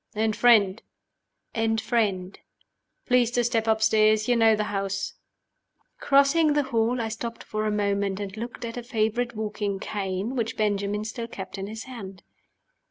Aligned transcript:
"And 0.15 0.35
friend?" 0.35 0.81
"And 1.53 1.79
friend." 1.79 2.39
"Please 3.05 3.29
to 3.29 3.43
step 3.43 3.67
upstairs. 3.67 4.27
You 4.27 4.35
know 4.35 4.55
the 4.55 4.63
house." 4.73 5.13
Crossing 5.99 6.53
the 6.53 6.63
hall, 6.63 6.99
I 6.99 7.07
stopped 7.07 7.43
for 7.43 7.67
a 7.67 7.71
moment, 7.71 8.19
and 8.19 8.35
looked 8.35 8.65
at 8.65 8.77
a 8.77 8.81
favorite 8.81 9.35
walking 9.35 9.79
cane 9.79 10.35
which 10.35 10.57
Benjamin 10.57 11.05
still 11.05 11.27
kept 11.27 11.59
in 11.59 11.67
his 11.67 11.83
hand. 11.83 12.23